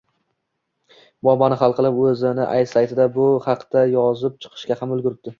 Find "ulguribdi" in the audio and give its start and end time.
4.97-5.29